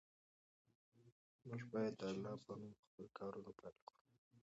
موږ 1.45 1.61
باید 1.71 1.93
د 1.99 2.01
الله 2.11 2.33
په 2.45 2.51
نوم 2.59 2.73
خپل 2.83 3.05
کارونه 3.17 3.51
پیل 3.59 3.75
کړو. 3.87 3.99